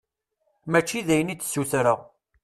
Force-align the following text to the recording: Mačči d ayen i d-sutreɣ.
Mačči 0.71 0.99
d 1.07 1.09
ayen 1.13 1.33
i 1.33 1.35
d-sutreɣ. 1.35 1.99